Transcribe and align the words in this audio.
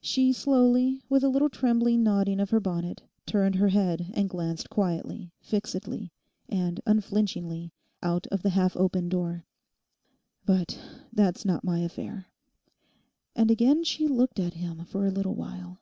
She 0.00 0.32
slowly, 0.32 1.02
with 1.08 1.24
a 1.24 1.28
little 1.28 1.48
trembling 1.48 2.04
nodding 2.04 2.38
of 2.38 2.50
her 2.50 2.60
bonnet, 2.60 3.02
turned 3.26 3.56
her 3.56 3.70
head 3.70 4.08
and 4.14 4.30
glanced 4.30 4.70
quietly, 4.70 5.32
fixedly, 5.40 6.12
and 6.48 6.78
unflinchingly, 6.86 7.72
out 8.00 8.28
of 8.28 8.42
the 8.42 8.50
half 8.50 8.76
open 8.76 9.08
door. 9.08 9.46
'But 10.46 10.78
that's 11.12 11.44
not 11.44 11.64
my 11.64 11.80
affair.' 11.80 12.26
And 13.34 13.50
again 13.50 13.82
she 13.82 14.06
looked 14.06 14.38
at 14.38 14.54
him 14.54 14.84
for 14.84 15.04
a 15.04 15.10
little 15.10 15.34
while. 15.34 15.80